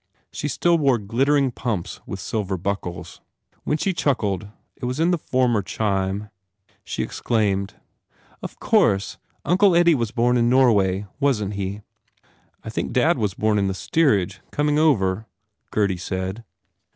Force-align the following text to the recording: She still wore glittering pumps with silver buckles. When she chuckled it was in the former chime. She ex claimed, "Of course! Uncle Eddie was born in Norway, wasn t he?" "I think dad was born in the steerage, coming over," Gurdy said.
She 0.31 0.47
still 0.47 0.79
wore 0.79 0.97
glittering 0.97 1.51
pumps 1.51 2.01
with 2.07 2.19
silver 2.19 2.57
buckles. 2.57 3.21
When 3.65 3.77
she 3.77 3.93
chuckled 3.93 4.47
it 4.75 4.85
was 4.85 4.99
in 4.99 5.11
the 5.11 5.17
former 5.19 5.61
chime. 5.61 6.31
She 6.83 7.03
ex 7.03 7.21
claimed, 7.21 7.75
"Of 8.41 8.59
course! 8.59 9.19
Uncle 9.45 9.75
Eddie 9.75 9.93
was 9.93 10.09
born 10.09 10.37
in 10.37 10.49
Norway, 10.49 11.05
wasn 11.19 11.51
t 11.51 11.55
he?" 11.57 11.81
"I 12.63 12.71
think 12.71 12.93
dad 12.93 13.19
was 13.19 13.35
born 13.35 13.59
in 13.59 13.67
the 13.67 13.75
steerage, 13.75 14.41
coming 14.51 14.79
over," 14.79 15.27
Gurdy 15.69 15.97
said. 15.97 16.43